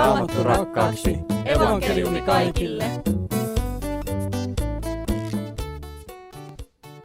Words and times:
Raamattu 0.00 0.42
rakkaaksi. 0.42 1.18
Evankeliumi 1.44 2.22
kaikille. 2.22 2.84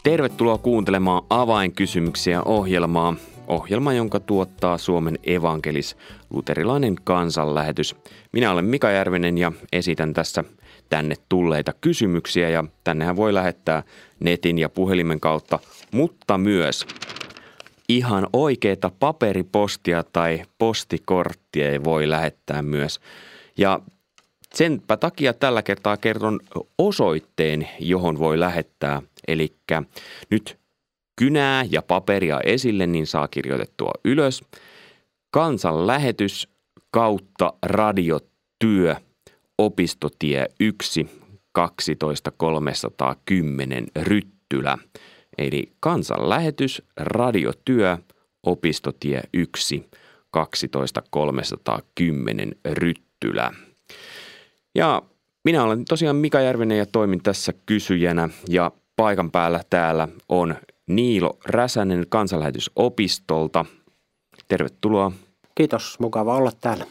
Tervetuloa 0.03 0.57
kuuntelemaan 0.57 1.21
avainkysymyksiä 1.29 2.41
ohjelmaa. 2.41 3.15
Ohjelma, 3.47 3.93
jonka 3.93 4.19
tuottaa 4.19 4.77
Suomen 4.77 5.19
evankelis 5.23 5.97
luterilainen 6.29 6.95
kansanlähetys. 7.03 7.95
Minä 8.31 8.51
olen 8.51 8.65
Mika 8.65 8.91
Järvinen 8.91 9.37
ja 9.37 9.51
esitän 9.73 10.13
tässä 10.13 10.43
tänne 10.89 11.15
tulleita 11.29 11.73
kysymyksiä 11.81 12.49
ja 12.49 12.63
tännehän 12.83 13.15
voi 13.15 13.33
lähettää 13.33 13.83
netin 14.19 14.57
ja 14.57 14.69
puhelimen 14.69 15.19
kautta, 15.19 15.59
mutta 15.91 16.37
myös 16.37 16.85
ihan 17.89 18.27
oikeita 18.33 18.91
paperipostia 18.99 20.03
tai 20.03 20.43
postikorttia 20.57 21.71
ei 21.71 21.83
voi 21.83 22.09
lähettää 22.09 22.61
myös. 22.61 22.99
Ja 23.57 23.79
senpä 24.53 24.97
takia 24.97 25.33
tällä 25.33 25.61
kertaa 25.61 25.97
kerron 25.97 26.39
osoitteen, 26.77 27.69
johon 27.79 28.19
voi 28.19 28.39
lähettää. 28.39 29.01
Eli 29.27 29.55
nyt 30.29 30.57
kynää 31.15 31.65
ja 31.69 31.81
paperia 31.81 32.39
esille, 32.43 32.87
niin 32.87 33.07
saa 33.07 33.27
kirjoitettua 33.27 33.91
ylös. 34.05 34.43
Kansanlähetys 35.31 36.47
kautta 36.91 37.53
radiotyö, 37.63 38.95
opistotie 39.57 40.45
1, 40.59 41.09
12 41.51 42.31
310 42.37 43.85
Ryttylä. 44.01 44.77
Eli 45.37 45.71
kansanlähetys, 45.79 46.81
radiotyö, 46.97 47.97
opistotie 48.43 49.21
1, 49.33 49.89
12 50.31 51.03
310 51.09 52.51
Ryttylä. 52.65 53.51
Ja 54.75 55.01
minä 55.45 55.63
olen 55.63 55.85
tosiaan 55.85 56.15
Mika 56.15 56.41
Järvinen 56.41 56.77
ja 56.77 56.85
toimin 56.85 57.23
tässä 57.23 57.53
kysyjänä 57.65 58.29
ja 58.49 58.71
paikan 58.95 59.31
päällä 59.31 59.61
täällä 59.69 60.07
on 60.29 60.55
Niilo 60.87 61.37
Räsänen 61.45 62.05
kansanlähetysopistolta. 62.09 63.65
Tervetuloa. 64.47 65.11
Kiitos, 65.55 65.99
mukava 65.99 66.35
olla 66.35 66.51
täällä. 66.61 66.85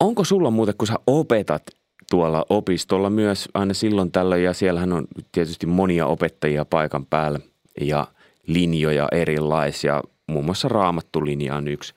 Onko 0.00 0.24
sulla 0.24 0.50
muuten, 0.50 0.74
kun 0.78 0.86
sä 0.86 0.94
opetat 1.06 1.62
tuolla 2.10 2.46
opistolla 2.48 3.10
myös 3.10 3.48
aina 3.54 3.74
silloin 3.74 4.12
tällöin, 4.12 4.44
ja 4.44 4.52
siellähän 4.52 4.92
on 4.92 5.06
tietysti 5.32 5.66
monia 5.66 6.06
opettajia 6.06 6.64
paikan 6.64 7.06
päällä 7.06 7.38
ja 7.80 8.06
linjoja 8.46 9.08
erilaisia, 9.12 10.02
muun 10.26 10.44
muassa 10.44 10.68
raamattulinja 10.68 11.56
on 11.56 11.68
yksi. 11.68 11.94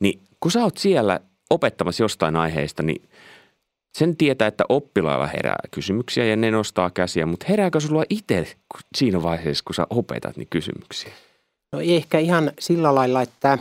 Niin 0.00 0.20
kun 0.40 0.50
sä 0.50 0.62
oot 0.62 0.78
siellä 0.78 1.20
opettamassa 1.50 2.04
jostain 2.04 2.36
aiheesta, 2.36 2.82
niin 2.82 3.08
sen 3.98 4.16
tietää, 4.16 4.48
että 4.48 4.64
oppilailla 4.68 5.26
herää 5.26 5.60
kysymyksiä 5.70 6.24
ja 6.24 6.36
ne 6.36 6.50
nostaa 6.50 6.90
käsiä, 6.90 7.26
mutta 7.26 7.46
herääkö 7.48 7.80
sulla 7.80 8.04
itse 8.10 8.56
siinä 8.96 9.22
vaiheessa, 9.22 9.64
kun 9.64 9.74
sä 9.74 9.86
opetat 9.90 10.36
niin 10.36 10.48
kysymyksiä? 10.50 11.12
No 11.72 11.80
ei 11.80 11.96
ehkä 11.96 12.18
ihan 12.18 12.52
sillä 12.58 12.94
lailla, 12.94 13.22
että 13.22 13.58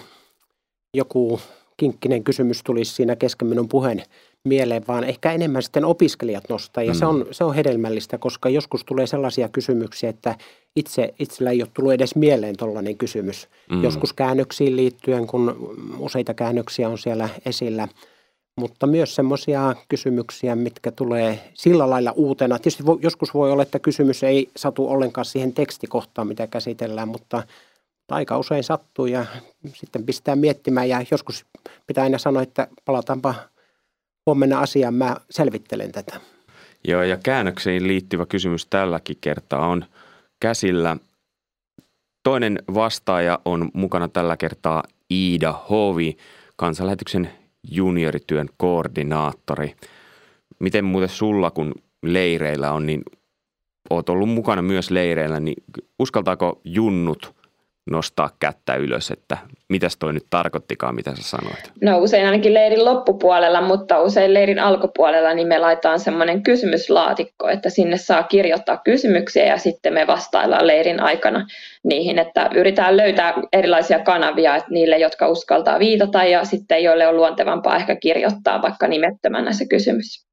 joku 0.94 1.42
kinkkinen 1.78 2.24
kysymys 2.24 2.64
tulisi 2.64 2.94
siinä 2.94 3.16
kesken 3.16 3.48
minun 3.48 3.70
puheen 3.70 4.04
mieleen, 4.46 4.84
vaan 4.88 5.04
ehkä 5.04 5.32
enemmän 5.32 5.64
sitten 5.64 5.86
opiskelijat 5.86 6.44
nostaa. 6.50 6.84
Ja 6.84 6.94
mm. 6.94 7.00
se, 7.00 7.06
on, 7.06 7.26
se 7.32 7.44
on 7.44 7.56
hedelmällistä, 7.56 8.18
koska 8.18 8.50
joskus 8.50 8.84
tulee 8.86 9.08
sellaisia 9.08 9.50
kysymyksiä, 9.50 10.10
että 10.10 10.36
itse, 10.76 11.14
itsellä 11.20 11.52
ei 11.52 11.62
ole 11.62 11.70
tullut 11.74 11.94
edes 11.94 12.16
mieleen 12.16 12.58
tuollainen 12.58 12.98
kysymys. 12.98 13.48
Mm. 13.72 13.84
Joskus 13.84 14.14
käännöksiin 14.14 14.76
liittyen, 14.76 15.28
kun 15.28 15.76
useita 16.00 16.34
käännöksiä 16.34 16.90
on 16.90 16.98
siellä 16.98 17.30
esillä– 17.46 17.88
mutta 18.56 18.88
myös 18.88 19.16
semmoisia 19.16 19.76
kysymyksiä, 19.90 20.56
mitkä 20.56 20.92
tulee 20.92 21.52
sillä 21.54 21.90
lailla 21.90 22.12
uutena. 22.12 22.60
Tietysti 22.60 22.86
voi, 22.86 22.98
joskus 23.02 23.34
voi 23.34 23.52
olla, 23.52 23.64
että 23.64 23.80
kysymys 23.80 24.24
ei 24.24 24.50
satu 24.58 24.88
ollenkaan 24.90 25.26
siihen 25.26 25.54
tekstikohtaan, 25.54 26.28
mitä 26.28 26.48
käsitellään, 26.48 27.08
mutta 27.08 27.44
aika 28.12 28.38
usein 28.38 28.64
sattuu 28.64 29.06
ja 29.06 29.26
sitten 29.74 30.06
pistää 30.06 30.36
miettimään 30.36 30.90
ja 30.90 31.06
joskus 31.12 31.46
pitää 31.88 32.04
aina 32.04 32.18
sanoa, 32.18 32.42
että 32.42 32.68
palataanpa 32.86 33.36
huomenna 34.26 34.60
asiaan, 34.60 34.94
mä 34.94 35.16
selvittelen 35.30 35.92
tätä. 35.92 36.20
Joo 36.88 37.04
ja 37.04 37.18
käännökseen 37.24 37.88
liittyvä 37.88 38.26
kysymys 38.26 38.66
tälläkin 38.66 39.18
kertaa 39.22 39.68
on 39.68 39.86
käsillä. 40.40 40.98
Toinen 42.24 42.60
vastaaja 42.74 43.40
on 43.46 43.70
mukana 43.74 44.08
tällä 44.08 44.38
kertaa 44.38 44.84
Iida 45.12 45.54
Hovi, 45.70 46.18
kansanlähetyksen 46.56 47.30
juniorityön 47.72 48.50
koordinaattori. 48.58 49.76
Miten 50.60 50.86
muuten 50.86 51.10
sulla, 51.10 51.52
kun 51.52 51.74
leireillä 52.04 52.72
on, 52.72 52.86
niin 52.86 53.04
oot 53.90 54.10
ollut 54.10 54.30
mukana 54.30 54.62
myös 54.62 54.92
leireillä, 54.92 55.40
niin 55.40 55.64
uskaltaako 56.00 56.62
junnut 56.64 57.36
nostaa 57.92 58.30
kättä 58.40 58.76
ylös, 58.76 59.12
että 59.12 59.38
mitäs 59.70 59.98
toi 59.98 60.14
nyt 60.14 60.26
tarkoittikaan, 60.30 60.96
mitä 60.96 61.16
sä 61.16 61.24
sanoit? 61.24 61.72
No 61.82 61.98
usein 61.98 62.26
ainakin 62.26 62.54
leirin 62.54 62.86
loppupuolella, 62.86 63.62
mutta 63.62 64.02
usein 64.02 64.34
leirin 64.34 64.60
alkupuolella 64.60 65.34
niin 65.34 65.48
me 65.48 65.60
laitetaan 65.60 66.00
semmoinen 66.00 66.44
kysymyslaatikko, 66.44 67.50
että 67.50 67.70
sinne 67.70 67.98
saa 67.98 68.24
kirjoittaa 68.24 68.78
kysymyksiä 68.78 69.46
ja 69.46 69.58
sitten 69.58 69.94
me 69.94 70.08
vastaillaan 70.08 70.68
leirin 70.68 71.00
aikana 71.00 71.48
niihin, 71.84 72.20
että 72.20 72.50
yritetään 72.56 72.98
löytää 72.98 73.34
erilaisia 73.54 74.00
kanavia 74.00 74.56
että 74.56 74.72
niille, 74.72 74.98
jotka 74.98 75.28
uskaltaa 75.28 75.80
viitata 75.80 76.24
ja 76.24 76.46
sitten 76.46 76.84
joille 76.84 77.08
on 77.08 77.18
luontevampaa 77.18 77.76
ehkä 77.76 77.96
kirjoittaa 77.96 78.62
vaikka 78.62 78.88
nimettömänä 78.88 79.54
se 79.54 79.68
kysymys. 79.68 80.26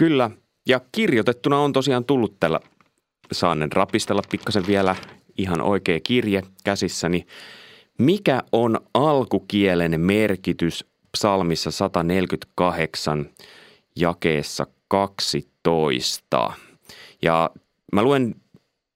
Kyllä, 0.00 0.30
ja 0.68 0.80
kirjoitettuna 0.92 1.58
on 1.58 1.72
tosiaan 1.72 2.04
tullut 2.04 2.36
tällä 2.40 2.60
saanen 3.32 3.72
rapistella 3.72 4.22
pikkasen 4.30 4.66
vielä 4.66 4.96
ihan 5.38 5.60
oikea 5.60 6.00
kirje 6.00 6.42
käsissäni. 6.64 7.26
Mikä 7.98 8.42
on 8.52 8.80
alkukielen 8.94 10.00
merkitys 10.00 10.84
psalmissa 11.12 11.70
148 11.70 13.30
jakeessa 13.96 14.66
12? 14.88 16.52
Ja 17.22 17.50
mä 17.92 18.02
luen 18.02 18.34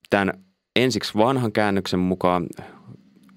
tämän 0.09 0.33
ensiksi 0.75 1.17
vanhan 1.17 1.51
käännöksen 1.51 1.99
mukaan, 1.99 2.47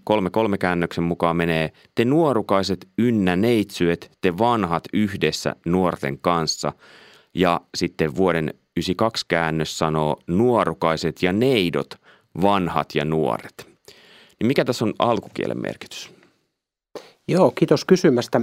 kolme 0.04 0.30
kolme 0.30 0.58
käännöksen 0.58 1.04
mukaan 1.04 1.36
menee, 1.36 1.72
te 1.94 2.04
nuorukaiset 2.04 2.88
ynnä 2.98 3.36
neitsyet, 3.36 4.18
te 4.20 4.38
vanhat 4.38 4.84
yhdessä 4.92 5.56
nuorten 5.66 6.18
kanssa. 6.18 6.72
Ja 7.34 7.60
sitten 7.74 8.16
vuoden 8.16 8.54
92 8.76 9.24
käännös 9.28 9.78
sanoo 9.78 10.16
nuorukaiset 10.26 11.22
ja 11.22 11.32
neidot, 11.32 11.94
vanhat 12.42 12.94
ja 12.94 13.04
nuoret. 13.04 13.66
Niin 14.40 14.46
mikä 14.46 14.64
tässä 14.64 14.84
on 14.84 14.94
alkukielen 14.98 15.62
merkitys? 15.62 16.10
Joo, 17.28 17.50
kiitos 17.50 17.84
kysymästä. 17.84 18.40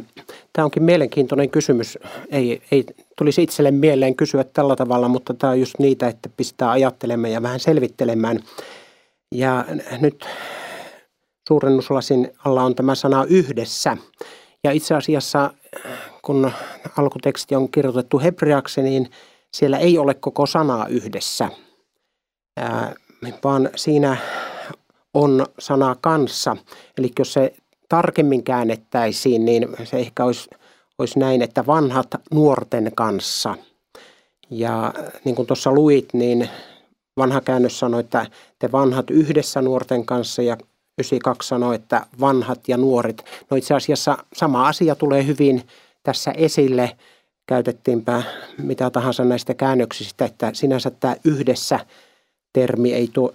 Tämä 0.54 0.66
onkin 0.66 0.84
mielenkiintoinen 0.84 1.50
kysymys. 1.50 1.98
Ei, 2.30 2.62
ei 2.72 2.86
tulisi 3.18 3.44
itselle 3.44 3.72
mieleen 3.72 4.16
kysyä 4.16 4.44
tällä 4.44 4.76
tavalla, 4.76 5.08
mutta 5.08 5.34
tämä 5.34 5.52
on 5.52 5.60
just 5.60 5.80
niitä, 5.80 6.08
että 6.08 6.30
pistää 6.38 6.72
ajattelemaan 6.72 7.32
ja 7.32 7.42
vähän 7.42 7.60
selvittelemään. 7.60 8.40
Ja 9.36 9.66
nyt 10.00 10.26
suurennuslasin 11.48 12.32
alla 12.46 12.64
on 12.64 12.76
tämä 12.76 12.96
sana 12.96 13.26
yhdessä. 13.30 13.98
Ja 14.64 14.72
itse 14.72 14.96
asiassa, 14.96 15.54
kun 16.22 16.52
alkuteksti 16.98 17.56
on 17.56 17.72
kirjoitettu 17.72 18.20
hebreaksi, 18.20 18.82
niin– 18.82 19.10
siellä 19.54 19.78
ei 19.78 19.98
ole 19.98 20.14
koko 20.14 20.46
sanaa 20.46 20.88
yhdessä, 20.88 21.50
vaan 23.44 23.70
siinä 23.76 24.18
on 25.14 25.46
sana 25.60 25.96
kanssa. 26.02 26.58
Eli 26.98 27.12
jos 27.20 27.34
se 27.34 27.54
tarkemmin 27.90 28.44
käännettäisiin, 28.44 29.46
niin 29.46 29.68
se 29.84 29.98
ehkä 29.98 30.26
olisi, 30.26 30.50
olisi 30.98 31.20
näin, 31.20 31.42
että 31.42 31.66
vanhat 31.66 32.08
nuorten 32.32 32.92
kanssa. 32.96 33.56
Ja 34.50 34.94
niin 35.24 35.36
kuin 35.36 35.48
tuossa 35.48 35.72
luit, 35.72 36.10
niin 36.14 36.50
vanha 37.18 37.42
käännös 37.42 37.80
sanoi, 37.80 38.00
että 38.00 38.26
te 38.60 38.72
vanhat 38.72 39.10
yhdessä 39.10 39.62
nuorten 39.62 40.06
kanssa 40.06 40.42
ja 40.42 40.54
92 40.54 41.48
sanoi, 41.48 41.76
että 41.76 42.06
vanhat 42.20 42.68
ja 42.68 42.78
nuoret. 42.78 43.26
No 43.50 43.58
itse 43.58 43.74
asiassa 43.74 44.18
sama 44.34 44.68
asia 44.68 44.96
tulee 44.96 45.26
hyvin 45.26 45.68
tässä 46.04 46.32
esille– 46.32 46.92
käytettiinpä 47.52 48.24
mitä 48.58 48.90
tahansa 48.90 49.26
näistä 49.26 49.54
käännöksistä, 49.54 50.26
että 50.26 50.52
sinänsä 50.54 50.92
tämä 50.92 51.16
yhdessä 51.26 51.80
termi 52.54 52.94
ei 52.94 53.10
tuo, 53.14 53.34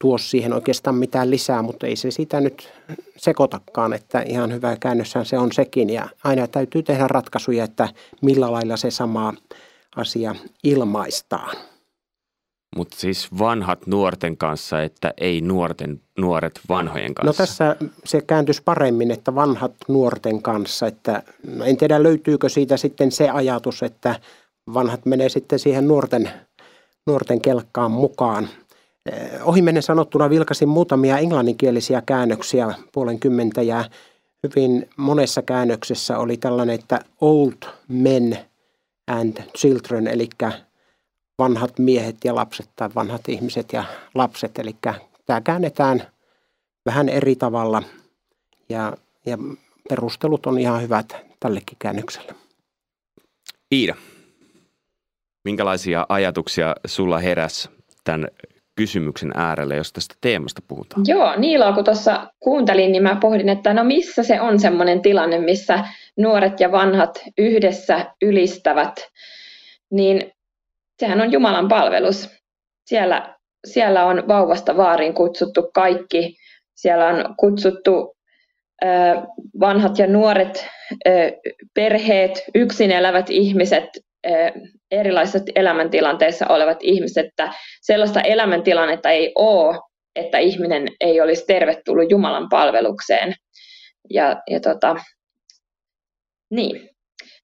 tuo 0.00 0.18
siihen 0.18 0.52
oikeastaan 0.52 0.96
mitään 0.96 1.30
lisää, 1.30 1.62
mutta 1.62 1.86
ei 1.86 1.96
se 1.96 2.10
sitä 2.10 2.40
nyt 2.40 2.72
sekoitakaan, 3.16 3.92
että 3.92 4.20
ihan 4.20 4.52
hyvä 4.52 4.76
käännössään 4.76 5.26
se 5.26 5.38
on 5.38 5.52
sekin. 5.52 5.90
Ja 5.90 6.08
aina 6.24 6.46
täytyy 6.46 6.82
tehdä 6.82 7.08
ratkaisuja, 7.08 7.64
että 7.64 7.88
millä 8.22 8.52
lailla 8.52 8.76
se 8.76 8.90
sama 8.90 9.34
asia 9.96 10.34
ilmaistaan. 10.64 11.56
Mutta 12.76 12.96
siis 12.98 13.28
vanhat 13.38 13.86
nuorten 13.86 14.36
kanssa, 14.36 14.82
että 14.82 15.14
ei 15.18 15.40
nuorten, 15.40 16.00
nuoret 16.18 16.60
vanhojen 16.68 17.08
No 17.10 17.14
kanssa. 17.14 17.42
tässä 17.42 17.76
se 18.04 18.20
kääntyisi 18.20 18.62
paremmin, 18.64 19.10
että 19.10 19.34
vanhat 19.34 19.72
nuorten 19.88 20.42
kanssa, 20.42 20.86
että 20.86 21.22
no 21.46 21.64
en 21.64 21.76
tiedä 21.76 22.02
löytyykö 22.02 22.48
siitä 22.48 22.76
sitten 22.76 23.12
se 23.12 23.30
ajatus, 23.30 23.82
että 23.82 24.20
vanhat 24.74 25.06
menee 25.06 25.28
sitten 25.28 25.58
siihen 25.58 25.88
nuorten, 25.88 26.30
nuorten 27.06 27.40
kelkkaan 27.40 27.90
mukaan. 27.90 28.48
Eh, 29.12 29.30
Ohimennen 29.48 29.82
sanottuna 29.82 30.30
vilkasin 30.30 30.68
muutamia 30.68 31.18
englanninkielisiä 31.18 32.02
käännöksiä 32.06 32.74
puolenkymmentä 32.92 33.62
ja 33.62 33.84
hyvin 34.42 34.88
monessa 34.96 35.42
käännöksessä 35.42 36.18
oli 36.18 36.36
tällainen, 36.36 36.74
että 36.74 37.00
old 37.20 37.52
men 37.88 38.38
and 39.06 39.36
children, 39.58 40.06
eli 40.06 40.28
vanhat 41.38 41.78
miehet 41.78 42.16
ja 42.24 42.34
lapset 42.34 42.68
tai 42.76 42.88
vanhat 42.94 43.28
ihmiset 43.28 43.72
ja 43.72 43.84
lapset. 44.14 44.58
Eli 44.58 44.76
tämä 45.26 45.40
käännetään 45.40 46.02
vähän 46.86 47.08
eri 47.08 47.36
tavalla 47.36 47.82
ja, 48.68 48.92
ja 49.26 49.38
perustelut 49.88 50.46
on 50.46 50.58
ihan 50.58 50.82
hyvät 50.82 51.16
tällekin 51.40 51.76
käännökselle. 51.78 52.34
Iida, 53.74 53.94
minkälaisia 55.44 56.06
ajatuksia 56.08 56.74
sulla 56.86 57.18
heräs 57.18 57.70
tämän 58.04 58.28
kysymyksen 58.76 59.32
äärelle, 59.34 59.76
jos 59.76 59.92
tästä 59.92 60.14
teemasta 60.20 60.62
puhutaan? 60.68 61.02
Joo, 61.06 61.36
Niiloa 61.36 61.72
kun 61.72 61.84
tuossa 61.84 62.32
kuuntelin, 62.40 62.92
niin 62.92 63.02
mä 63.02 63.16
pohdin, 63.16 63.48
että 63.48 63.74
no 63.74 63.84
missä 63.84 64.22
se 64.22 64.40
on 64.40 64.60
semmoinen 64.60 65.02
tilanne, 65.02 65.38
missä 65.38 65.84
nuoret 66.16 66.60
ja 66.60 66.72
vanhat 66.72 67.22
yhdessä 67.38 68.14
ylistävät, 68.22 69.08
niin 69.90 70.32
sehän 70.98 71.20
on 71.20 71.32
Jumalan 71.32 71.68
palvelus. 71.68 72.28
Siellä, 72.86 73.34
siellä 73.66 74.06
on 74.06 74.28
vauvasta 74.28 74.76
vaariin 74.76 75.14
kutsuttu 75.14 75.70
kaikki. 75.74 76.36
Siellä 76.74 77.06
on 77.06 77.34
kutsuttu 77.38 78.16
ö, 78.84 78.86
vanhat 79.60 79.98
ja 79.98 80.06
nuoret, 80.06 80.66
ö, 81.08 81.10
perheet, 81.74 82.44
yksin 82.54 82.90
elävät 82.90 83.30
ihmiset, 83.30 83.88
ö, 84.26 84.30
erilaisissa 84.90 85.38
elämäntilanteissa 85.54 86.46
olevat 86.48 86.78
ihmiset. 86.80 87.26
Että 87.26 87.52
sellaista 87.82 88.20
elämäntilannetta 88.20 89.10
ei 89.10 89.32
ole, 89.34 89.78
että 90.16 90.38
ihminen 90.38 90.88
ei 91.00 91.20
olisi 91.20 91.44
tervetullut 91.46 92.10
Jumalan 92.10 92.48
palvelukseen. 92.48 93.34
Ja, 94.10 94.36
ja 94.50 94.60
tota, 94.60 94.96
niin. 96.50 96.90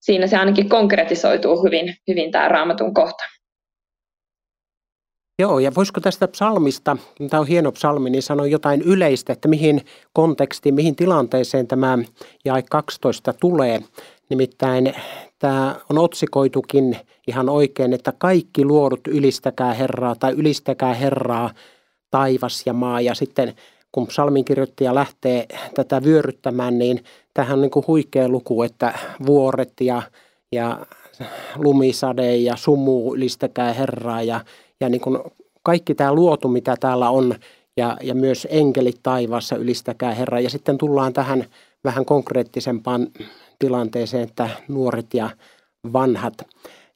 Siinä 0.01 0.27
se 0.27 0.37
ainakin 0.37 0.69
konkretisoituu 0.69 1.63
hyvin, 1.63 1.95
hyvin 2.07 2.31
tämä 2.31 2.47
raamatun 2.47 2.93
kohta. 2.93 3.23
Joo, 5.39 5.59
ja 5.59 5.71
voisiko 5.75 6.01
tästä 6.01 6.27
psalmista, 6.27 6.97
tämä 7.29 7.41
on 7.41 7.47
hieno 7.47 7.71
psalmi, 7.71 8.09
niin 8.09 8.23
sanoa 8.23 8.47
jotain 8.47 8.81
yleistä, 8.81 9.33
että 9.33 9.47
mihin 9.47 9.81
kontekstiin, 10.13 10.75
mihin 10.75 10.95
tilanteeseen 10.95 11.67
tämä 11.67 11.97
jae 12.45 12.63
12 12.69 13.33
tulee. 13.33 13.81
Nimittäin 14.29 14.93
tämä 15.39 15.75
on 15.89 15.97
otsikoitukin 15.97 16.97
ihan 17.27 17.49
oikein, 17.49 17.93
että 17.93 18.13
kaikki 18.17 18.65
luodut 18.65 19.07
ylistäkää 19.07 19.73
Herraa 19.73 20.15
tai 20.15 20.33
ylistäkää 20.33 20.93
Herraa 20.93 21.49
taivas 22.11 22.63
ja 22.65 22.73
maa. 22.73 23.01
Ja 23.01 23.15
sitten 23.15 23.53
kun 23.91 24.07
psalmin 24.07 24.45
kirjoittaja 24.45 24.95
lähtee 24.95 25.45
tätä 25.73 26.03
vyöryttämään, 26.03 26.77
niin 26.77 27.03
tähän 27.33 27.53
on 27.53 27.61
niin 27.61 27.71
kuin 27.71 27.87
huikea 27.87 28.29
luku, 28.29 28.63
että 28.63 28.99
vuoret 29.25 29.73
ja, 29.81 30.01
ja 30.51 30.85
lumisade 31.55 32.35
ja 32.35 32.55
sumu 32.55 33.15
ylistäkää 33.15 33.73
Herraa 33.73 34.21
ja 34.21 34.41
ja 34.81 34.89
niin 34.89 35.01
kuin 35.01 35.19
kaikki 35.63 35.95
tämä 35.95 36.13
luotu, 36.13 36.47
mitä 36.47 36.75
täällä 36.79 37.09
on, 37.09 37.35
ja, 37.77 37.97
ja 38.03 38.15
myös 38.15 38.47
enkelit 38.51 38.99
taivaassa 39.03 39.55
ylistäkää 39.55 40.13
Herra. 40.13 40.39
Ja 40.39 40.49
sitten 40.49 40.77
tullaan 40.77 41.13
tähän 41.13 41.45
vähän 41.83 42.05
konkreettisempaan 42.05 43.07
tilanteeseen, 43.59 44.23
että 44.23 44.49
nuoret 44.67 45.13
ja 45.13 45.29
vanhat. 45.93 46.33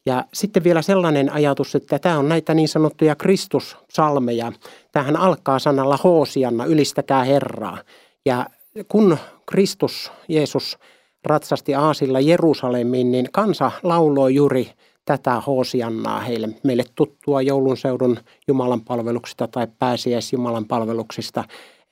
Ja 0.05 0.25
sitten 0.33 0.63
vielä 0.63 0.81
sellainen 0.81 1.31
ajatus, 1.31 1.75
että 1.75 1.99
tämä 1.99 2.19
on 2.19 2.29
näitä 2.29 2.53
niin 2.53 2.67
sanottuja 2.67 3.15
Kristus-salmeja. 3.15 4.51
Tähän 4.91 5.15
alkaa 5.15 5.59
sanalla 5.59 5.99
Hoosianna, 6.03 6.65
ylistäkää 6.65 7.23
Herraa. 7.23 7.77
Ja 8.25 8.45
kun 8.87 9.17
Kristus, 9.45 10.11
Jeesus, 10.27 10.77
ratsasti 11.25 11.75
aasilla 11.75 12.19
Jerusalemiin, 12.19 13.11
niin 13.11 13.27
kansa 13.31 13.71
lauloi 13.83 14.35
juuri 14.35 14.71
tätä 15.09 15.41
Hoosiannaa 15.47 16.19
heille, 16.19 16.49
meille 16.63 16.83
tuttua 16.95 17.41
joulun 17.41 17.77
seudun 17.77 18.19
Jumalan 18.47 18.81
palveluksista 18.81 19.47
tai 19.47 19.67
pääsiäis 19.79 20.33
Jumalan 20.33 20.65
palveluksista. 20.65 21.43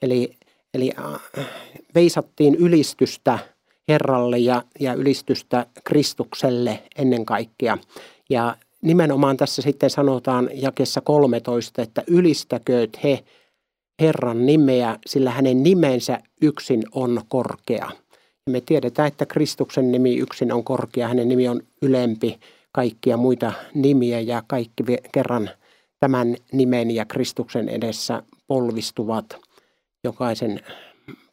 Eli, 0.02 0.34
eli 0.74 0.92
äh, 1.00 1.46
veisattiin 1.96 2.56
ylistystä 2.56 3.40
Herralle 3.88 4.38
ja, 4.38 4.64
ja 4.80 4.94
ylistystä 4.94 5.66
Kristukselle 5.84 6.84
ennen 6.98 7.25
kaikkea. 7.25 7.78
Ja 8.30 8.56
nimenomaan 8.81 9.38
tässä 9.38 9.62
sitten 9.62 9.90
sanotaan 9.90 10.50
jakessa 10.54 11.02
13, 11.02 11.81
että 11.81 12.04
ylistäkööt 12.08 13.04
he 13.04 13.24
Herran 14.02 14.46
nimeä, 14.46 15.00
sillä 15.06 15.31
hänen 15.31 15.64
nimensä 15.64 16.19
yksin 16.42 16.84
on 16.92 17.22
korkea. 17.28 17.92
Me 18.50 18.62
tiedetään, 18.62 19.08
että 19.08 19.25
Kristuksen 19.25 19.92
nimi 19.92 20.18
yksin 20.18 20.52
on 20.52 20.64
korkea, 20.64 21.08
hänen 21.08 21.28
nimi 21.28 21.48
on 21.48 21.62
ylempi 21.81 22.40
kaikkia 22.78 23.18
muita 23.18 23.54
nimiä 23.74 24.20
ja 24.20 24.44
kaikki 24.48 24.84
kerran 25.12 25.50
tämän 26.00 26.36
nimen 26.52 26.92
ja 26.92 27.06
Kristuksen 27.06 27.70
edessä 27.70 28.24
polvistuvat. 28.48 29.26
Jokaisen 30.04 30.60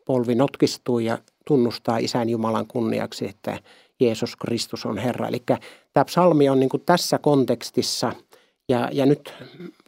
polvi 0.07 0.35
notkistuu 0.35 0.99
ja 0.99 1.19
tunnustaa 1.47 1.99
Isän 1.99 2.29
Jumalan 2.29 2.67
kunniaksi, 2.67 3.29
että 3.29 3.61
Jeesus 4.01 4.37
Kristus 4.37 4.87
on 4.87 4.99
Herra. 4.99 5.29
Eli 5.29 5.43
tämä 5.93 6.05
psalmi 6.05 6.49
on 6.49 6.61
niin 6.61 6.69
kuin 6.69 6.83
tässä 6.87 7.19
kontekstissa 7.19 8.13
ja, 8.69 8.89
ja 8.93 9.07
nyt 9.07 9.35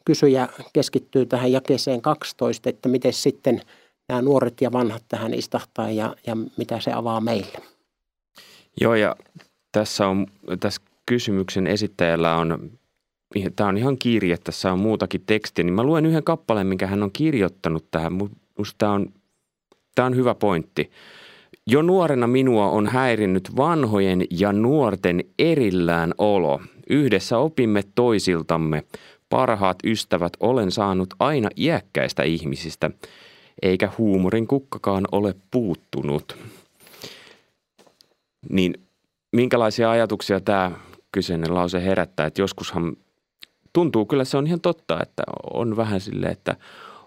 kysyjä 0.04 0.48
keskittyy 0.72 1.26
tähän 1.26 1.52
jakeeseen 1.52 2.02
12, 2.02 2.70
että 2.70 2.88
miten 2.88 3.12
sitten 3.12 3.62
nämä 4.08 4.22
nuoret 4.22 4.60
ja 4.60 4.72
vanhat 4.72 5.02
tähän 5.08 5.34
istahtaa 5.34 5.90
ja, 5.90 6.16
ja 6.26 6.36
mitä 6.56 6.80
se 6.80 6.92
avaa 6.92 7.20
meille. 7.20 7.58
Joo 8.80 8.94
ja 8.94 9.16
tässä 9.72 10.08
on 10.08 10.26
tässä 10.60 10.80
kysymyksen 11.06 11.66
esittäjällä 11.66 12.36
on, 12.36 12.70
tämä 13.56 13.68
on 13.68 13.76
ihan 13.76 13.98
kirje, 13.98 14.36
tässä 14.36 14.72
on 14.72 14.78
muutakin 14.78 15.22
tekstiä, 15.26 15.64
niin 15.64 15.74
mä 15.74 15.82
luen 15.82 16.06
yhden 16.06 16.24
kappaleen, 16.24 16.66
minkä 16.66 16.86
hän 16.86 17.02
on 17.02 17.12
kirjoittanut 17.12 17.86
tähän. 17.90 18.12
Musta 18.58 18.74
tämä 18.78 18.92
on, 18.92 19.12
tämä 19.94 20.06
on 20.06 20.16
hyvä 20.16 20.34
pointti. 20.34 20.90
Jo 21.66 21.82
nuorena 21.82 22.26
minua 22.26 22.70
on 22.70 22.86
häirinnyt 22.86 23.56
vanhojen 23.56 24.24
ja 24.30 24.52
nuorten 24.52 25.24
erillään 25.38 26.14
olo. 26.18 26.60
Yhdessä 26.90 27.38
opimme 27.38 27.82
toisiltamme. 27.94 28.82
Parhaat 29.28 29.76
ystävät 29.84 30.32
olen 30.40 30.70
saanut 30.70 31.14
aina 31.18 31.48
iäkkäistä 31.56 32.22
ihmisistä, 32.22 32.90
eikä 33.62 33.90
huumorin 33.98 34.46
kukkakaan 34.46 35.04
ole 35.12 35.34
puuttunut. 35.50 36.36
Niin 38.50 38.74
minkälaisia 39.32 39.90
ajatuksia 39.90 40.40
tämä 40.40 40.72
kyseinen 41.16 41.54
lause 41.54 41.84
herättää, 41.84 42.26
että 42.26 42.40
joskushan 42.40 42.96
tuntuu 43.72 44.06
kyllä 44.06 44.24
se 44.24 44.36
on 44.36 44.46
ihan 44.46 44.60
totta, 44.60 45.02
että 45.02 45.22
on 45.52 45.76
vähän 45.76 46.00
sille, 46.00 46.26
että 46.26 46.56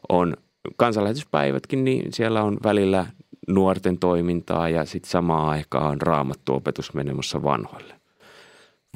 on 0.09 0.33
kansanlähetyspäivätkin, 0.77 1.83
niin 1.83 2.13
siellä 2.13 2.43
on 2.43 2.57
välillä 2.63 3.05
nuorten 3.47 3.99
toimintaa 3.99 4.69
ja 4.69 4.85
sitten 4.85 5.11
samaan 5.11 5.49
aikaan 5.49 5.91
on 5.91 6.01
raamattuopetus 6.01 6.93
menemässä 6.93 7.43
vanhoille, 7.43 7.93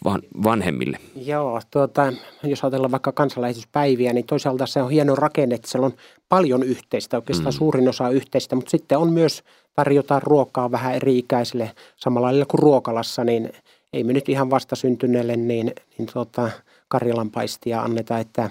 van, 0.03 0.21
vanhemmille. 0.43 0.97
Joo, 1.15 1.61
tuota, 1.71 2.13
jos 2.43 2.63
ajatellaan 2.63 2.91
vaikka 2.91 3.11
kansanlähetyspäiviä, 3.11 4.13
niin 4.13 4.25
toisaalta 4.25 4.65
se 4.65 4.81
on 4.81 4.91
hieno 4.91 5.15
rakenne, 5.15 5.55
että 5.55 5.69
siellä 5.69 5.85
on 5.85 5.93
paljon 6.29 6.63
yhteistä, 6.63 7.17
oikeastaan 7.17 7.53
mm. 7.53 7.57
suurin 7.57 7.89
osa 7.89 8.09
yhteistä, 8.09 8.55
mutta 8.55 8.71
sitten 8.71 8.97
on 8.97 9.13
myös 9.13 9.43
tarjotaan 9.73 10.21
ruokaa 10.21 10.71
vähän 10.71 10.95
eri-ikäisille 10.95 11.71
samalla 11.95 12.27
lailla 12.27 12.45
kuin 12.45 12.59
ruokalassa, 12.59 13.23
niin 13.23 13.49
ei 13.93 14.03
me 14.03 14.13
nyt 14.13 14.29
ihan 14.29 14.49
vastasyntyneelle 14.49 15.35
niin, 15.35 15.73
niin 15.97 16.09
tuota, 16.13 16.49
karjalanpaistia 16.87 17.81
anneta, 17.81 18.19
että 18.19 18.49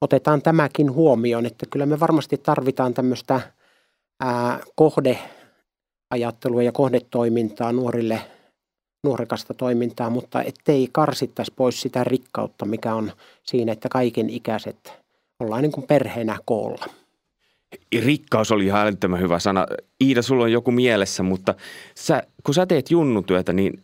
otetaan 0.00 0.42
tämäkin 0.42 0.92
huomioon, 0.92 1.46
että 1.46 1.66
kyllä 1.70 1.86
me 1.86 2.00
varmasti 2.00 2.36
tarvitaan 2.36 2.94
tämmöistä 2.94 3.40
ää, 4.20 4.60
kohdeajattelua 4.74 6.62
ja 6.62 6.72
kohdetoimintaa 6.72 7.72
nuorille, 7.72 8.20
nuorekasta 9.04 9.54
toimintaa, 9.54 10.10
mutta 10.10 10.42
ettei 10.42 10.88
karsittaisi 10.92 11.52
pois 11.56 11.80
sitä 11.80 12.04
rikkautta, 12.04 12.64
mikä 12.64 12.94
on 12.94 13.12
siinä, 13.42 13.72
että 13.72 13.88
kaiken 13.88 14.30
ikäiset 14.30 14.92
ollaan 15.40 15.62
niin 15.62 15.72
kuin 15.72 15.86
perheenä 15.86 16.38
koolla. 16.44 16.84
Rikkaus 18.04 18.52
oli 18.52 18.66
ihan 18.66 18.80
älyttömän 18.80 19.20
hyvä 19.20 19.38
sana. 19.38 19.66
Iida, 20.04 20.22
sulla 20.22 20.44
on 20.44 20.52
joku 20.52 20.70
mielessä, 20.70 21.22
mutta 21.22 21.54
sä, 21.94 22.22
kun 22.44 22.54
sä 22.54 22.66
teet 22.66 22.90
junnutyötä, 22.90 23.52
niin 23.52 23.82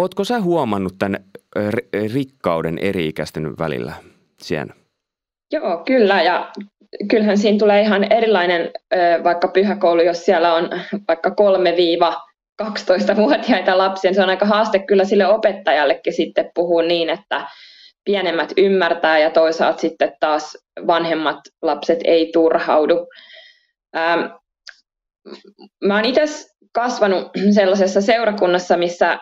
Ootko 0.00 0.24
sä 0.24 0.40
huomannut 0.40 0.92
tämän 0.98 1.24
rikkauden 2.14 2.78
eri-ikäisten 2.78 3.58
välillä 3.58 3.92
siellä? 4.42 4.74
Joo, 5.52 5.82
kyllä. 5.86 6.22
Ja 6.22 6.52
kyllähän 7.10 7.38
siinä 7.38 7.58
tulee 7.58 7.80
ihan 7.80 8.12
erilainen 8.12 8.70
vaikka 9.24 9.48
pyhäkoulu, 9.48 10.02
jos 10.02 10.24
siellä 10.24 10.54
on 10.54 10.70
vaikka 11.08 11.34
3-12-vuotiaita 12.62 13.78
lapsia. 13.78 14.14
Se 14.14 14.22
on 14.22 14.28
aika 14.28 14.46
haaste 14.46 14.78
kyllä 14.78 15.04
sille 15.04 15.26
opettajallekin 15.26 16.12
sitten 16.12 16.50
puhua 16.54 16.82
niin, 16.82 17.10
että 17.10 17.46
pienemmät 18.04 18.52
ymmärtää 18.56 19.18
ja 19.18 19.30
toisaalta 19.30 19.80
sitten 19.80 20.12
taas 20.20 20.58
vanhemmat 20.86 21.38
lapset 21.62 21.98
ei 22.04 22.30
turhaudu. 22.32 23.06
Mä 25.84 25.94
oon 25.94 26.04
itse 26.04 26.22
kasvanut 26.72 27.30
sellaisessa 27.54 28.00
seurakunnassa, 28.00 28.76
missä 28.76 29.18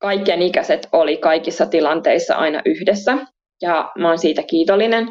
kaikkien 0.00 0.42
ikäiset 0.42 0.88
oli 0.92 1.16
kaikissa 1.16 1.66
tilanteissa 1.66 2.34
aina 2.34 2.62
yhdessä 2.64 3.18
ja 3.62 3.92
mä 3.98 4.08
oon 4.08 4.18
siitä 4.18 4.42
kiitollinen. 4.42 5.08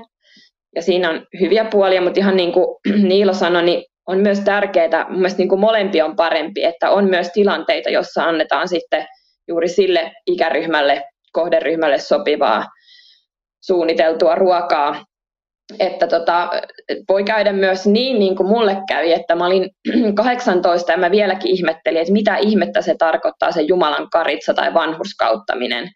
Ja 0.75 0.81
siinä 0.81 1.09
on 1.09 1.25
hyviä 1.39 1.65
puolia, 1.65 2.01
mutta 2.01 2.19
ihan 2.19 2.35
niin 2.37 2.51
kuin 2.51 2.77
Niilo 3.09 3.33
sanoi, 3.33 3.63
niin 3.63 3.83
on 4.07 4.17
myös 4.17 4.39
tärkeää, 4.39 5.05
mun 5.09 5.17
mielestä 5.17 5.37
niin 5.37 5.49
kuin 5.49 5.61
molempi 5.61 6.01
on 6.01 6.15
parempi, 6.15 6.63
että 6.63 6.89
on 6.89 7.09
myös 7.09 7.29
tilanteita, 7.33 7.89
jossa 7.89 8.23
annetaan 8.23 8.67
sitten 8.67 9.07
juuri 9.47 9.67
sille 9.67 10.11
ikäryhmälle, 10.25 11.03
kohderyhmälle 11.31 11.97
sopivaa 11.97 12.65
suunniteltua 13.61 14.35
ruokaa. 14.35 15.05
Että 15.79 16.07
tota, 16.07 16.49
voi 17.09 17.23
käydä 17.23 17.53
myös 17.53 17.87
niin, 17.87 18.19
niin 18.19 18.35
kuin 18.35 18.49
mulle 18.49 18.77
kävi, 18.87 19.13
että 19.13 19.35
mä 19.35 19.45
olin 19.45 19.69
18 20.15 20.91
ja 20.91 20.97
mä 20.97 21.11
vieläkin 21.11 21.51
ihmettelin, 21.51 22.01
että 22.01 22.13
mitä 22.13 22.37
ihmettä 22.37 22.81
se 22.81 22.95
tarkoittaa 22.99 23.51
se 23.51 23.61
Jumalan 23.61 24.09
karitsa 24.09 24.53
tai 24.53 24.73
vanhurskauttaminen. 24.73 25.89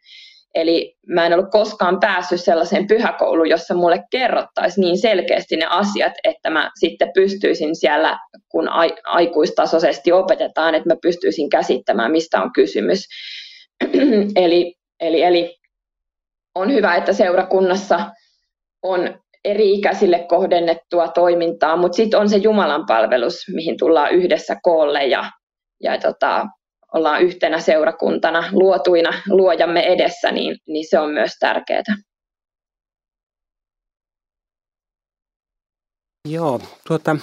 Eli 0.55 0.95
mä 1.07 1.25
en 1.25 1.33
ollut 1.33 1.51
koskaan 1.51 1.99
päässyt 1.99 2.41
sellaiseen 2.41 2.87
pyhäkouluun, 2.87 3.49
jossa 3.49 3.73
mulle 3.73 4.03
kerrottaisi 4.11 4.81
niin 4.81 4.97
selkeästi 4.97 5.55
ne 5.55 5.65
asiat, 5.65 6.13
että 6.23 6.49
mä 6.49 6.71
sitten 6.79 7.11
pystyisin 7.13 7.75
siellä, 7.75 8.19
kun 8.49 8.69
aikuistasoisesti 9.03 10.11
opetetaan, 10.11 10.75
että 10.75 10.89
mä 10.89 10.95
pystyisin 11.01 11.49
käsittämään, 11.49 12.11
mistä 12.11 12.41
on 12.41 12.53
kysymys. 12.53 12.99
eli, 14.35 14.75
eli, 14.99 15.23
eli 15.23 15.57
on 16.55 16.73
hyvä, 16.73 16.95
että 16.95 17.13
seurakunnassa 17.13 18.11
on 18.83 19.22
eri-ikäisille 19.45 20.25
kohdennettua 20.29 21.07
toimintaa, 21.07 21.77
mutta 21.77 21.95
sitten 21.95 22.19
on 22.19 22.29
se 22.29 22.37
Jumalan 22.37 22.85
palvelus, 22.85 23.35
mihin 23.53 23.77
tullaan 23.77 24.11
yhdessä 24.11 24.55
koolle 24.63 25.05
ja, 25.05 25.31
ja 25.83 25.99
tota, 25.99 26.45
ollaan 26.93 27.21
yhtenä 27.21 27.59
seurakuntana 27.59 28.43
luotuina 28.51 29.09
luojamme 29.29 29.81
edessä, 29.81 30.31
niin, 30.31 30.57
niin 30.67 30.89
se 30.89 30.99
on 30.99 31.09
myös 31.09 31.31
tärkeää. 31.39 31.95
Joo, 36.29 36.61
tuota, 36.87 37.15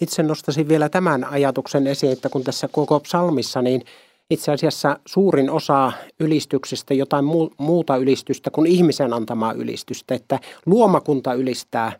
itse 0.00 0.22
nostaisin 0.22 0.68
vielä 0.68 0.88
tämän 0.88 1.24
ajatuksen 1.24 1.86
esiin, 1.86 2.12
että 2.12 2.28
kun 2.28 2.44
tässä 2.44 2.68
koko 2.68 3.00
psalmissa, 3.00 3.62
niin 3.62 3.84
itse 4.32 4.52
asiassa 4.52 4.98
suurin 5.06 5.50
osa 5.50 5.92
ylistyksestä 6.20 6.94
jotain 6.94 7.24
muuta 7.58 7.96
ylistystä 7.96 8.50
kuin 8.50 8.66
ihmisen 8.66 9.12
antamaa 9.12 9.52
ylistystä, 9.52 10.14
että 10.14 10.38
luomakunta 10.66 11.34
ylistää 11.34 11.92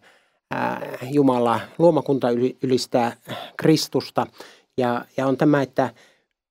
Jumalaa, 1.11 1.61
luomakunta 1.79 2.29
ylistää 2.63 3.17
Kristusta 3.57 4.27
ja, 4.77 5.05
ja 5.17 5.27
on 5.27 5.37
tämä, 5.37 5.63
että 5.63 5.91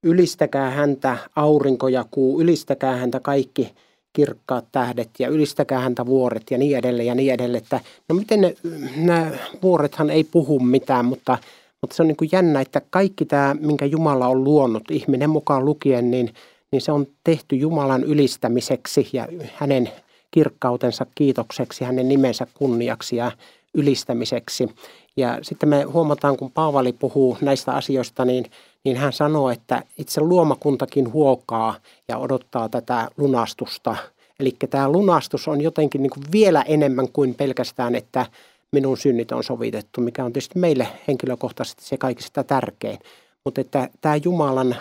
Ylistäkää 0.04 0.70
häntä 0.70 1.18
aurinko 1.36 1.88
ja 1.88 2.06
kuu, 2.12 2.42
ylistäkää 2.42 2.96
häntä 2.96 3.20
kaikki 3.20 3.74
kirkkaat 4.14 4.66
tähdet 4.72 5.10
ja 5.20 5.28
ylistäkää 5.28 5.80
häntä 5.80 6.06
vuoret 6.06 6.44
ja 6.52 6.58
niin 6.58 6.78
edelleen 6.78 7.08
ja 7.08 7.16
niin 7.16 7.34
edelleen. 7.34 7.64
Että, 7.64 7.80
no 8.10 8.16
miten 8.16 8.42
ne, 8.42 8.56
nämä 8.96 9.32
vuorethan 9.62 10.10
ei 10.10 10.24
puhu 10.24 10.60
mitään, 10.60 11.06
mutta, 11.06 11.38
mutta 11.82 11.96
se 11.96 12.04
on 12.04 12.08
niin 12.08 12.18
kuin 12.18 12.30
jännä, 12.32 12.62
että 12.62 12.82
kaikki 12.90 13.26
tämä, 13.26 13.56
minkä 13.60 13.86
Jumala 13.86 14.28
on 14.28 14.44
luonut, 14.44 14.92
ihminen 14.92 15.30
mukaan 15.30 15.66
lukien, 15.66 16.12
niin, 16.12 16.34
niin 16.72 16.82
se 16.82 16.92
on 16.92 17.08
tehty 17.24 17.56
Jumalan 17.56 18.04
ylistämiseksi 18.04 19.10
ja 19.14 19.28
hänen 19.54 19.92
kirkkautensa 20.32 21.06
kiitokseksi, 21.16 21.84
hänen 21.84 22.10
nimensä 22.10 22.48
kunniaksi 22.54 23.16
ja 23.16 23.32
ylistämiseksi. 23.74 24.70
Ja 25.18 25.40
sitten 25.42 25.70
me 25.70 25.84
huomataan, 25.84 26.38
kun 26.38 26.52
Paavali 26.52 26.94
puhuu 26.94 27.38
näistä 27.42 27.72
asioista, 27.72 28.26
niin– 28.26 28.46
niin 28.84 28.98
hän 28.98 29.14
sanoo, 29.14 29.50
että 29.50 29.84
itse 29.98 30.22
luomakuntakin 30.22 31.14
huokaa 31.14 31.76
ja 32.08 32.18
odottaa 32.18 32.70
tätä 32.70 33.08
lunastusta. 33.18 33.96
Eli 34.40 34.56
tämä 34.70 34.92
lunastus 34.92 35.48
on 35.48 35.62
jotenkin 35.62 36.04
niin 36.04 36.10
kuin 36.10 36.24
vielä 36.32 36.62
enemmän 36.62 37.12
kuin 37.14 37.36
pelkästään, 37.36 37.96
että 37.96 38.26
minun 38.72 38.98
synnit 38.98 39.32
on 39.32 39.44
sovitettu, 39.44 40.02
mikä 40.02 40.26
on 40.26 40.34
tietysti 40.34 40.60
meille 40.60 40.88
henkilökohtaisesti 41.08 41.86
se 41.86 41.98
kaikista 41.98 42.44
tärkein. 42.44 43.00
Mutta 43.46 43.62
että 43.62 43.90
tämä 44.02 44.16
Jumalan 44.16 44.76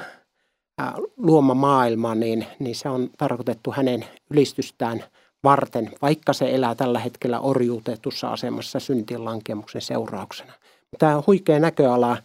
luoma 1.17 1.55
maailma, 1.55 2.15
niin, 2.15 2.47
niin 2.59 2.75
se 2.75 2.89
on 2.89 3.11
tarkoitettu 3.19 3.73
hänen 3.73 4.05
ylistystään 4.31 5.05
varten, 5.45 5.91
vaikka 6.03 6.33
se 6.33 6.55
elää 6.55 6.75
tällä 6.75 6.99
hetkellä 6.99 7.41
orjuutetussa 7.41 8.29
asemassa 8.29 8.81
syntien 8.81 9.25
lankemuksen 9.25 9.83
seurauksena. 9.83 10.53
Tämä 10.99 11.23
huikea 11.27 11.59
näköala 11.59 12.17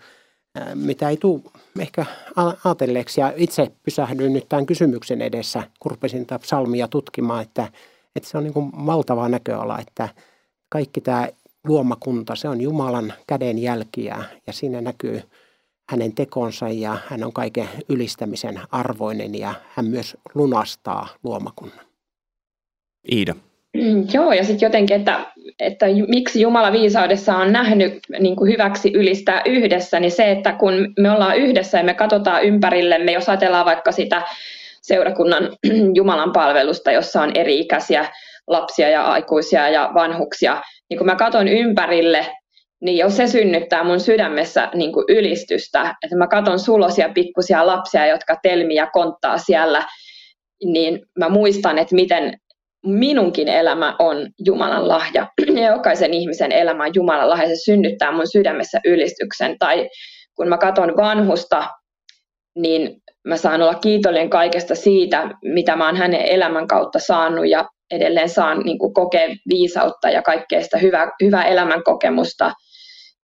mitä 0.75 1.09
ei 1.09 1.17
tule 1.17 1.41
ehkä 1.79 2.05
ajatelleeksi. 2.65 3.21
Ja 3.21 3.33
itse 3.35 3.71
pysähdyin 3.83 4.33
nyt 4.33 4.49
tämän 4.49 4.65
kysymyksen 4.65 5.21
edessä, 5.21 5.63
kun 5.79 5.91
rupesin 5.91 6.25
tätä 6.25 6.39
psalmia 6.39 6.87
tutkimaan, 6.87 7.41
että, 7.41 7.67
että 8.15 8.29
se 8.29 8.37
on 8.37 8.43
niin 8.43 8.53
kuin 8.53 8.71
valtava 8.85 9.29
näköala, 9.29 9.79
että 9.79 10.09
kaikki 10.69 11.01
tämä 11.01 11.27
luomakunta, 11.65 12.35
se 12.35 12.49
on 12.49 12.61
Jumalan 12.61 13.13
käden 13.27 13.59
jälkiä 13.59 14.23
ja 14.47 14.53
siinä 14.53 14.81
näkyy 14.81 15.21
hänen 15.89 16.13
tekonsa 16.15 16.69
ja 16.69 16.97
hän 17.07 17.23
on 17.23 17.33
kaiken 17.33 17.69
ylistämisen 17.89 18.59
arvoinen 18.71 19.35
ja 19.35 19.53
hän 19.75 19.85
myös 19.85 20.17
lunastaa 20.33 21.07
luomakunnan. 21.23 21.85
Iida. 23.11 23.35
Mm, 23.73 24.07
joo, 24.13 24.33
ja 24.33 24.43
sitten 24.43 24.67
jotenkin, 24.67 24.95
että, 24.97 25.25
että 25.59 25.85
miksi 26.07 26.41
Jumala 26.41 26.71
viisaudessa 26.71 27.37
on 27.37 27.51
nähnyt 27.51 27.93
niin 28.19 28.35
kuin 28.35 28.51
hyväksi 28.51 28.91
ylistää 28.93 29.41
yhdessä, 29.45 29.99
niin 29.99 30.11
se, 30.11 30.31
että 30.31 30.53
kun 30.53 30.93
me 30.99 31.11
ollaan 31.11 31.37
yhdessä 31.37 31.77
ja 31.77 31.83
me 31.83 31.93
katsotaan 31.93 32.43
ympärillemme, 32.43 33.11
jos 33.11 33.29
ajatellaan 33.29 33.65
vaikka 33.65 33.91
sitä 33.91 34.21
seurakunnan 34.81 35.49
Jumalan 35.97 36.31
palvelusta, 36.33 36.91
jossa 36.91 37.21
on 37.21 37.31
eri-ikäisiä 37.35 38.05
lapsia 38.47 38.89
ja 38.89 39.03
aikuisia 39.03 39.69
ja 39.69 39.91
vanhuksia, 39.93 40.61
niin 40.89 40.97
kun 40.97 41.07
mä 41.07 41.15
katson 41.15 41.47
ympärille, 41.47 42.27
niin 42.81 42.97
jos 42.97 43.17
se 43.17 43.27
synnyttää 43.27 43.83
mun 43.83 43.99
sydämessä 43.99 44.69
niin 44.73 44.93
kuin 44.93 45.05
ylistystä, 45.09 45.95
että 46.03 46.17
mä 46.17 46.27
katson 46.27 46.59
sulosia 46.59 47.09
pikkusia 47.09 47.67
lapsia, 47.67 48.07
jotka 48.07 48.35
telmiä 48.43 48.87
konttaa 48.93 49.37
siellä, 49.37 49.83
niin 50.63 50.99
mä 51.19 51.29
muistan, 51.29 51.77
että 51.77 51.95
miten 51.95 52.33
minunkin 52.85 53.47
elämä 53.47 53.95
on 53.99 54.27
Jumalan 54.45 54.87
lahja 54.87 55.27
ja 55.61 55.71
jokaisen 55.71 56.13
ihmisen 56.13 56.51
elämä 56.51 56.83
on 56.83 56.91
Jumalan 56.95 57.29
lahja. 57.29 57.47
Se 57.47 57.55
synnyttää 57.55 58.11
mun 58.11 58.27
sydämessä 58.31 58.79
ylistyksen. 58.85 59.55
Tai 59.59 59.89
kun 60.35 60.47
mä 60.47 60.57
katson 60.57 60.97
vanhusta, 60.97 61.67
niin 62.55 63.01
mä 63.27 63.37
saan 63.37 63.61
olla 63.61 63.75
kiitollinen 63.75 64.29
kaikesta 64.29 64.75
siitä, 64.75 65.29
mitä 65.43 65.75
mä 65.75 65.85
oon 65.85 65.97
hänen 65.97 66.21
elämän 66.21 66.67
kautta 66.67 66.99
saanut 66.99 67.47
ja 67.47 67.65
edelleen 67.91 68.29
saan 68.29 68.59
niin 68.59 68.79
kuin, 68.79 68.93
kokea 68.93 69.27
viisautta 69.49 70.09
ja 70.09 70.21
kaikkea 70.21 70.63
sitä 70.63 70.77
hyvää, 70.77 71.11
hyvää 71.23 71.43
elämän 71.43 71.83
kokemusta. 71.83 72.51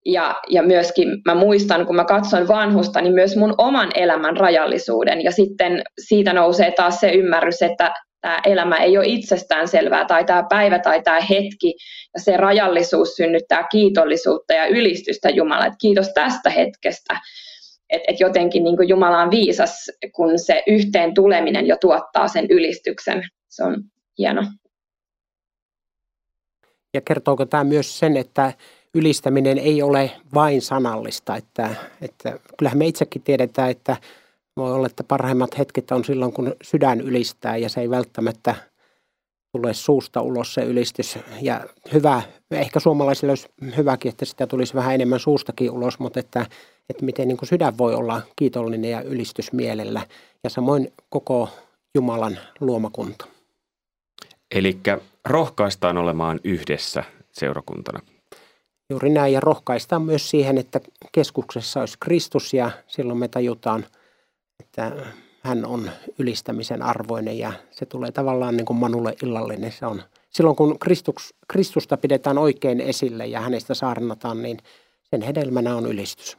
Ja, 0.05 0.35
ja 0.49 0.63
myöskin 0.63 1.07
mä 1.25 1.35
muistan, 1.35 1.85
kun 1.85 1.95
mä 1.95 2.05
katson 2.05 2.47
vanhusta, 2.47 3.01
niin 3.01 3.13
myös 3.13 3.35
mun 3.35 3.55
oman 3.57 3.91
elämän 3.95 4.37
rajallisuuden. 4.37 5.23
Ja 5.23 5.31
sitten 5.31 5.81
siitä 6.05 6.33
nousee 6.33 6.71
taas 6.71 6.99
se 6.99 7.11
ymmärrys, 7.11 7.61
että 7.61 7.93
tämä 8.21 8.39
elämä 8.45 8.77
ei 8.77 8.97
ole 8.97 9.05
itsestään 9.07 9.67
selvää 9.67 10.05
tai 10.05 10.25
tämä 10.25 10.43
päivä 10.49 10.79
tai 10.79 11.01
tämä 11.01 11.19
hetki 11.19 11.73
ja 12.13 12.19
se 12.19 12.37
rajallisuus 12.37 13.15
synnyttää 13.15 13.67
kiitollisuutta 13.71 14.53
ja 14.53 14.67
ylistystä 14.67 15.29
Jumala. 15.29 15.65
Että 15.65 15.77
kiitos 15.81 16.13
tästä 16.13 16.49
hetkestä. 16.49 17.19
Että 17.89 18.11
et 18.11 18.19
jotenkin 18.19 18.63
niin 18.63 18.87
Jumala 18.87 19.21
on 19.21 19.31
viisas, 19.31 19.91
kun 20.15 20.39
se 20.39 20.63
yhteen 20.67 21.13
tuleminen 21.13 21.67
jo 21.67 21.77
tuottaa 21.81 22.27
sen 22.27 22.45
ylistyksen. 22.49 23.23
Se 23.49 23.63
on 23.63 23.83
hieno. 24.17 24.43
Ja 26.93 27.01
kertooko 27.01 27.45
tämä 27.45 27.63
myös 27.63 27.99
sen, 27.99 28.17
että 28.17 28.53
ylistäminen 28.93 29.57
ei 29.57 29.81
ole 29.81 30.11
vain 30.33 30.61
sanallista, 30.61 31.35
että, 31.35 31.75
että 32.01 32.39
kyllähän 32.57 32.77
me 32.77 32.87
itsekin 32.87 33.21
tiedetään, 33.21 33.71
että 33.71 33.97
voi 34.57 34.73
olla, 34.73 34.87
että 34.87 35.03
parhaimmat 35.03 35.57
hetket 35.57 35.91
on 35.91 36.05
silloin, 36.05 36.33
kun 36.33 36.55
sydän 36.63 37.01
ylistää 37.01 37.57
ja 37.57 37.69
se 37.69 37.81
ei 37.81 37.89
välttämättä 37.89 38.55
tule 39.51 39.73
suusta 39.73 40.21
ulos 40.21 40.53
se 40.53 40.61
ylistys. 40.61 41.19
Ja 41.41 41.65
hyvä, 41.93 42.21
ehkä 42.51 42.79
suomalaisille 42.79 43.31
olisi 43.31 43.47
hyväkin, 43.77 44.09
että 44.09 44.25
sitä 44.25 44.47
tulisi 44.47 44.73
vähän 44.73 44.95
enemmän 44.95 45.19
suustakin 45.19 45.71
ulos, 45.71 45.99
mutta 45.99 46.19
että, 46.19 46.45
että 46.89 47.05
miten 47.05 47.27
niin 47.27 47.37
kuin 47.37 47.49
sydän 47.49 47.77
voi 47.77 47.95
olla 47.95 48.21
kiitollinen 48.35 48.91
ja 48.91 49.01
ylistysmielellä. 49.01 50.07
Ja 50.43 50.49
samoin 50.49 50.93
koko 51.09 51.49
Jumalan 51.95 52.39
luomakunta. 52.59 53.25
Eli 54.51 54.77
rohkaistaan 55.25 55.97
olemaan 55.97 56.39
yhdessä 56.43 57.03
seurakuntana. 57.31 57.99
Juuri 58.89 59.09
näin 59.09 59.33
ja 59.33 59.39
rohkaistaan 59.39 60.01
myös 60.01 60.29
siihen, 60.29 60.57
että 60.57 60.79
keskuksessa 61.11 61.79
olisi 61.79 61.97
Kristus 61.99 62.53
ja 62.53 62.71
silloin 62.87 63.19
me 63.19 63.27
tajutaan, 63.27 63.85
että 64.59 64.91
hän 65.43 65.65
on 65.65 65.91
ylistämisen 66.19 66.81
arvoinen 66.81 67.37
ja 67.37 67.53
se 67.71 67.85
tulee 67.85 68.11
tavallaan 68.11 68.57
niin 68.57 68.65
kuin 68.65 68.77
Manulle 68.77 69.15
illallinen. 69.23 69.71
Se 69.71 69.85
on, 69.85 70.03
silloin 70.29 70.55
kun 70.55 70.79
Kristus, 70.79 71.33
Kristusta 71.47 71.97
pidetään 71.97 72.37
oikein 72.37 72.81
esille 72.81 73.27
ja 73.27 73.41
hänestä 73.41 73.73
saarnataan, 73.73 74.41
niin 74.41 74.57
sen 75.03 75.21
hedelmänä 75.21 75.75
on 75.75 75.85
ylistys. 75.85 76.37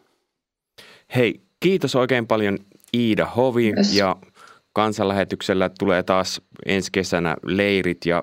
Hei, 1.15 1.41
kiitos 1.61 1.95
oikein 1.95 2.27
paljon 2.27 2.59
Iida 2.97 3.27
Hovi 3.27 3.73
yes. 3.77 3.95
ja 3.95 4.17
kansanlähetyksellä 4.73 5.71
tulee 5.79 6.03
taas 6.03 6.43
ensi 6.67 6.93
kesänä 6.93 7.37
leirit 7.43 8.07
ja 8.07 8.23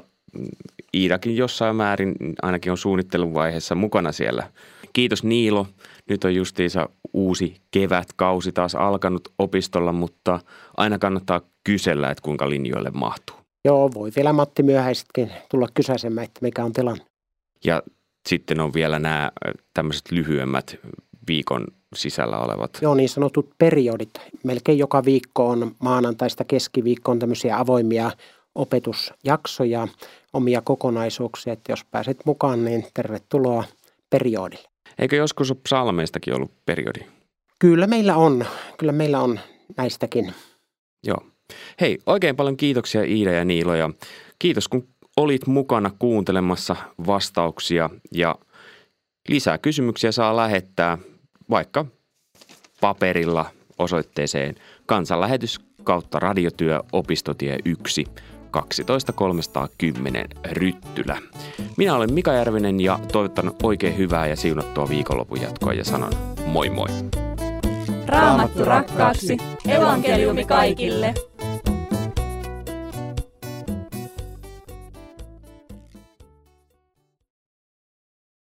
Iidakin 0.93 1.37
jossain 1.37 1.75
määrin 1.75 2.15
ainakin 2.41 2.71
on 2.71 2.77
suunnittelun 2.77 3.33
vaiheessa 3.33 3.75
mukana 3.75 4.11
siellä. 4.11 4.51
Kiitos 4.93 5.23
Niilo. 5.23 5.67
Nyt 6.09 6.23
on 6.23 6.35
justiinsa 6.35 6.89
uusi 7.13 7.55
kevätkausi 7.71 8.51
taas 8.51 8.75
alkanut 8.75 9.27
opistolla, 9.39 9.91
mutta 9.91 10.39
aina 10.77 10.99
kannattaa 10.99 11.41
kysellä, 11.63 12.11
että 12.11 12.21
kuinka 12.21 12.49
linjoille 12.49 12.91
mahtuu. 12.93 13.35
Joo, 13.65 13.93
voi 13.93 14.11
vielä 14.15 14.33
Matti 14.33 14.63
myöhäisetkin 14.63 15.31
tulla 15.51 15.67
kysäisemään, 15.73 16.25
että 16.25 16.39
mikä 16.41 16.63
on 16.63 16.73
tilanne. 16.73 17.05
Ja 17.65 17.83
sitten 18.29 18.59
on 18.59 18.73
vielä 18.73 18.99
nämä 18.99 19.31
tämmöiset 19.73 20.11
lyhyemmät 20.11 20.79
viikon 21.29 21.67
sisällä 21.95 22.39
olevat. 22.39 22.71
Joo, 22.81 22.95
niin 22.95 23.09
sanotut 23.09 23.49
periodit. 23.57 24.09
Melkein 24.43 24.77
joka 24.77 25.05
viikko 25.05 25.49
on 25.49 25.75
maanantaista 25.79 26.43
keskiviikkoon 26.43 27.19
tämmöisiä 27.19 27.59
avoimia 27.59 28.11
opetusjaksoja, 28.55 29.87
omia 30.33 30.61
kokonaisuuksia, 30.61 31.53
että 31.53 31.71
jos 31.71 31.85
pääset 31.91 32.17
mukaan, 32.25 32.65
niin 32.65 32.85
tervetuloa 32.93 33.63
periodille. 34.09 34.69
Eikö 34.99 35.15
joskus 35.15 35.51
ole 35.51 35.59
psalmeistakin 35.63 36.33
ollut 36.33 36.51
periodi? 36.65 36.99
Kyllä 37.59 37.87
meillä 37.87 38.15
on. 38.15 38.45
Kyllä 38.77 38.91
meillä 38.91 39.19
on 39.19 39.39
näistäkin. 39.77 40.33
Joo. 41.03 41.17
Hei, 41.81 41.97
oikein 42.05 42.35
paljon 42.35 42.57
kiitoksia 42.57 43.03
Iida 43.03 43.31
ja 43.31 43.45
Niilo 43.45 43.75
ja 43.75 43.89
kiitos 44.39 44.67
kun 44.67 44.87
olit 45.17 45.47
mukana 45.47 45.91
kuuntelemassa 45.99 46.75
vastauksia 47.07 47.89
ja 48.11 48.35
lisää 49.29 49.57
kysymyksiä 49.57 50.11
saa 50.11 50.35
lähettää 50.35 50.97
vaikka 51.49 51.85
paperilla 52.81 53.45
osoitteeseen 53.77 54.55
kansanlähetys 54.85 55.59
kautta 55.83 56.19
radiotyö 56.19 56.79
opistotie 56.91 57.57
1 57.65 58.05
12310 58.51 60.27
Ryttylä. 60.51 61.17
Minä 61.77 61.95
olen 61.95 62.13
Mika 62.13 62.33
Järvinen 62.33 62.79
ja 62.79 62.99
toivotan 63.11 63.51
oikein 63.63 63.97
hyvää 63.97 64.27
ja 64.27 64.35
siunattua 64.35 64.89
viikonlopun 64.89 65.41
jatkoa 65.41 65.73
ja 65.73 65.83
sanon 65.83 66.11
moi 66.45 66.69
moi. 66.69 66.87
Raamattu 68.05 68.65
rakkaaksi, 68.65 69.37
evankeliumi 69.67 70.45
kaikille. 70.45 71.13